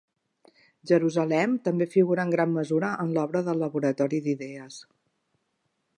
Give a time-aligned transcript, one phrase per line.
[0.91, 4.81] Jerusalem també figura en gran mesura en l'obra del laboratori d'idees.